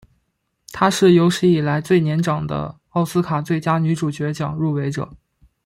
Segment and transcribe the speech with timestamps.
[0.71, 5.07] 她是有史以来最年长的奥斯卡最佳女主角奖入围者。